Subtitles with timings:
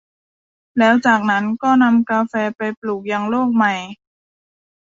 [0.77, 3.73] แล้วจากนั้นก็นำกาแฟไปปลูกยังโลกใหม่